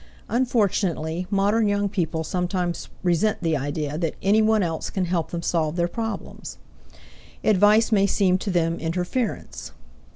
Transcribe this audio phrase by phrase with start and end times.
[0.29, 5.43] Unfortunately, modern young people sometimes resent the idea that any one else can help them
[5.43, 6.57] solve their problems.
[7.43, 9.73] Advice may seem to them interference.